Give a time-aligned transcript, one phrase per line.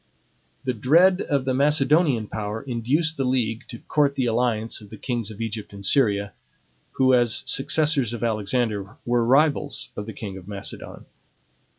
[0.63, 4.97] The dread of the Macedonian power induced the league to court the alliance of the
[4.97, 6.33] Kings of Egypt and Syria,
[6.93, 11.05] who, as successors of Alexander, were rivals of the king of Macedon.